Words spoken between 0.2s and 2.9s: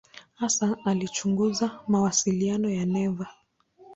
Hasa alichunguza mawasiliano ya